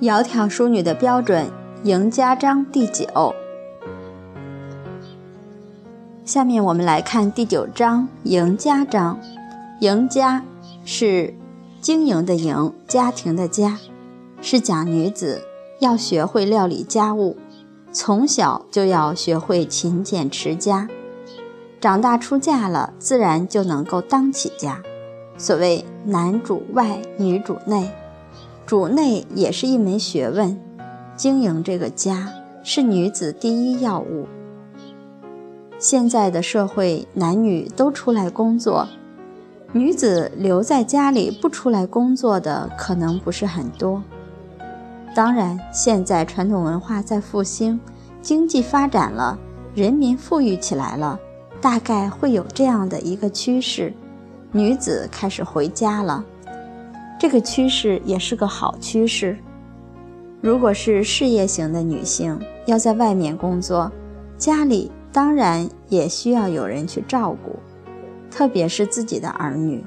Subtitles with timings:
[0.00, 1.46] 窈窕淑女的标准，
[1.82, 3.34] 赢家章第九。
[6.24, 9.20] 下面我们来看第九章赢家章。
[9.80, 10.42] 赢家
[10.86, 11.34] 是
[11.82, 13.78] 经营的营，家庭的家，
[14.40, 15.42] 是讲女子
[15.80, 17.36] 要学会料理家务，
[17.92, 20.88] 从小就要学会勤俭持家，
[21.78, 24.82] 长大出嫁了，自然就能够当起家。
[25.36, 27.90] 所谓男主外，女主内。
[28.70, 30.56] 主内也是一门学问，
[31.16, 34.28] 经营这个家是女子第一要务。
[35.80, 38.86] 现在的社会，男女都出来工作，
[39.72, 44.00] 女子留在家里不出来工作的可能不是很多。
[45.16, 47.80] 当然，现在传统文化在复兴，
[48.22, 49.36] 经济发展了，
[49.74, 51.18] 人民富裕起来了，
[51.60, 53.92] 大概会有这样的一个趋势，
[54.52, 56.24] 女子开始回家了。
[57.20, 59.36] 这个趋势也是个好趋势。
[60.40, 63.92] 如果是事业型的女性要在外面工作，
[64.38, 67.58] 家里当然也需要有人去照顾，
[68.30, 69.84] 特别是自己的儿女。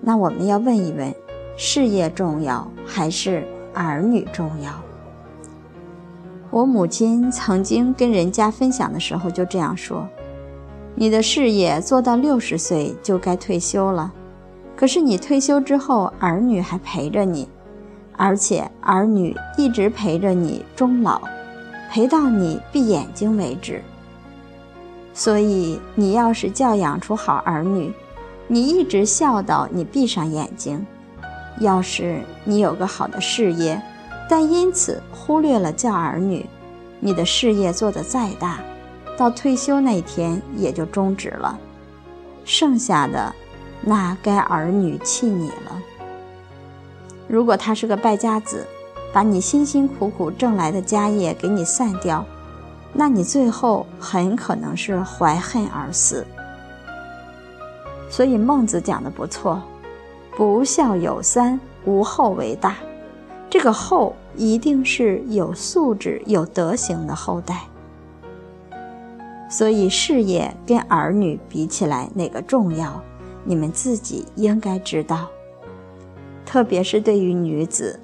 [0.00, 1.14] 那我们要问一问：
[1.56, 4.72] 事业重要还是儿女重要？
[6.50, 10.04] 我母亲曾经跟人家分享的时候就这样说
[10.96, 14.12] ：“你的事业做到六十岁就该退休了。”
[14.78, 17.48] 可是你退休之后，儿女还陪着你，
[18.16, 21.20] 而且儿女一直陪着你终老，
[21.90, 23.82] 陪到你闭眼睛为止。
[25.12, 27.92] 所以你要是教养出好儿女，
[28.46, 30.78] 你一直孝到你闭上眼睛；
[31.58, 33.82] 要是你有个好的事业，
[34.30, 36.46] 但因此忽略了教儿女，
[37.00, 38.60] 你的事业做得再大，
[39.16, 41.58] 到退休那天也就终止了，
[42.44, 43.34] 剩下的。
[43.82, 45.82] 那该儿女气你了。
[47.26, 48.66] 如果他是个败家子，
[49.12, 52.24] 把你辛辛苦苦挣来的家业给你散掉，
[52.92, 56.26] 那你最后很可能是怀恨而死。
[58.10, 59.62] 所以孟子讲的不错
[60.36, 62.76] ，“不孝有三，无后为大。”
[63.50, 67.62] 这个后一定是有素质、有德行的后代。
[69.50, 73.02] 所以事业跟儿女比起来，哪个重要？
[73.44, 75.28] 你们自己应该知道，
[76.44, 77.98] 特别是对于女子，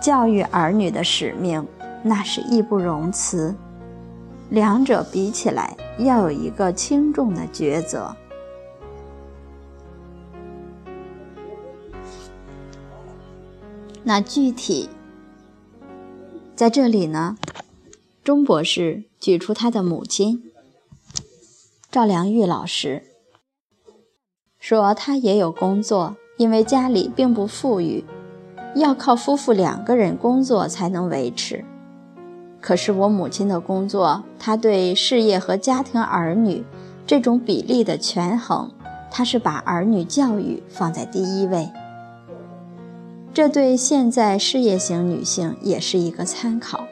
[0.00, 1.66] 教育儿女的使命，
[2.02, 3.54] 那是义不容辞。
[4.50, 8.16] 两者比起来，要有一个轻重的抉择。
[14.02, 14.88] 那具体
[16.56, 17.36] 在这里呢？
[18.24, 20.52] 钟博士举出他的母亲
[21.90, 23.09] 赵良玉老师。
[24.60, 28.04] 说他也有工作，因为家里并不富裕，
[28.74, 31.64] 要靠夫妇两个人工作才能维持。
[32.60, 36.62] 可是我母亲的工作，她对事业和家庭儿女
[37.06, 38.70] 这种比例的权衡，
[39.10, 41.70] 她是把儿女教育放在第一位。
[43.32, 46.84] 这对现在事业型女性也是一个参考。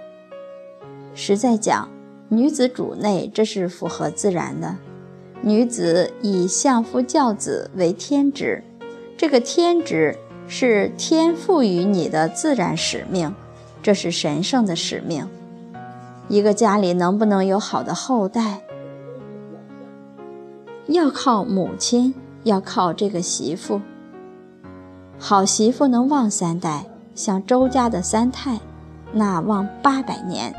[1.15, 1.91] 实在讲，
[2.31, 4.77] 女子主内，这是符合自然的。
[5.41, 8.63] 女子以相夫教子为天职，
[9.17, 10.17] 这个天职
[10.49, 13.33] 是天赋予你的自然使命，
[13.81, 15.29] 这是神圣的使命。
[16.29, 18.61] 一个家里能不能有好的后代，
[20.89, 22.13] 要靠母亲，
[22.43, 23.81] 要靠这个媳妇。
[25.19, 26.85] 好媳妇能旺三代，
[27.15, 28.59] 像周家的三太，
[29.13, 30.53] 那旺八百年。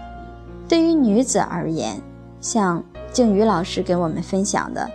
[0.67, 2.01] 对于女子而言，
[2.39, 2.81] 像。
[3.11, 4.89] 静宇老师给我们分享的，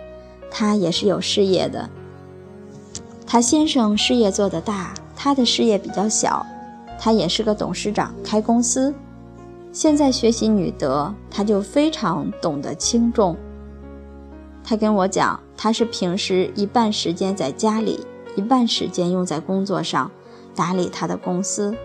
[0.49, 1.89] 他也是有事业的。
[3.27, 6.45] 他先生事业做得大，他的事业比较小，
[6.99, 8.93] 他也是个董事长，开公司。
[9.71, 13.35] 现在学习女德，他就非常懂得轻重。
[14.63, 18.05] 他跟我讲，他是平时一半时间在家里，
[18.37, 20.09] 一半时间用在工作上，
[20.55, 21.75] 打理他的公司。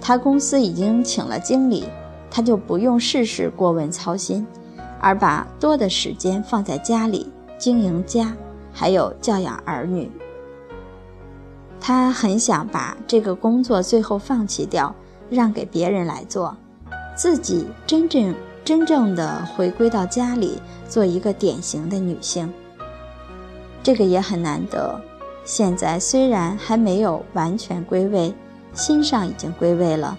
[0.00, 1.84] 他公司已经请了经理，
[2.30, 4.46] 他就不用事事过问操心。
[5.00, 8.34] 而把多的时间放在家里经营家，
[8.72, 10.10] 还有教养儿女。
[11.80, 14.94] 他很想把这个工作最后放弃掉，
[15.30, 16.56] 让给别人来做，
[17.14, 18.34] 自己真正
[18.64, 22.52] 真正的回归到家里，做一个典型的女性。
[23.82, 25.00] 这个也很难得。
[25.44, 28.34] 现在虽然还没有完全归位，
[28.72, 30.18] 心上已经归位了，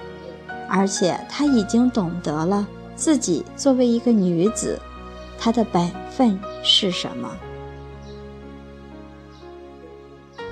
[0.69, 2.65] 而且他已经懂得了。
[2.97, 4.77] 自己作为一个女子，
[5.39, 7.29] 她的本分是什么？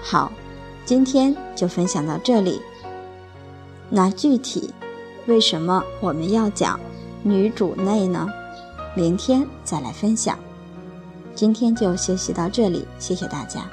[0.01, 0.31] 好，
[0.85, 2.61] 今天就分享到这里。
[3.89, 4.71] 那具体
[5.25, 6.79] 为什么我们要讲
[7.23, 8.27] 女主内呢？
[8.95, 10.37] 明天再来分享。
[11.33, 13.67] 今天就学习到这里，谢谢大家。